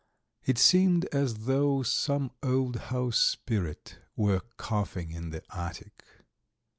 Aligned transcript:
It 0.43 0.57
seemed 0.57 1.05
as 1.13 1.45
though 1.45 1.83
some 1.83 2.31
old 2.41 2.77
house 2.89 3.19
spirit 3.19 3.99
were 4.15 4.41
coughing 4.57 5.11
in 5.11 5.29
the 5.29 5.43
attic. 5.55 6.03